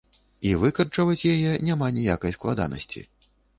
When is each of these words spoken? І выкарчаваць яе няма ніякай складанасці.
І 0.51 0.53
выкарчаваць 0.63 1.27
яе 1.33 1.53
няма 1.69 1.91
ніякай 1.99 2.37
складанасці. 2.41 3.07